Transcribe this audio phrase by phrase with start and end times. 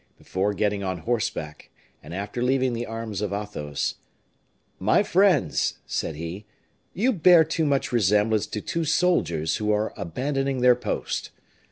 [0.17, 1.69] Before getting on horseback,
[2.01, 3.97] and after leaving the arms of Athos:
[4.79, 6.47] "My friends," said he,
[6.95, 11.29] "you bear too much resemblance to two soldiers who are abandoning their post.